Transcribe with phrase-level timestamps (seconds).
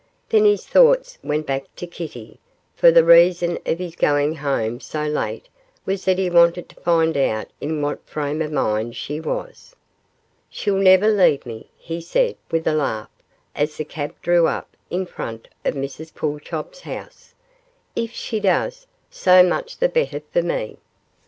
[0.29, 2.39] Then his thoughts went back to Kitty,
[2.75, 5.47] for the reason of his going home so late
[5.85, 9.75] was that he wanted to find out in what frame of mind she was.
[10.49, 13.11] 'She'll never leave me,' he said, with a laugh,
[13.55, 17.35] as the cab drew up in front of Mrs Pulchop's house;
[17.95, 20.77] 'if she does, so much the better for me.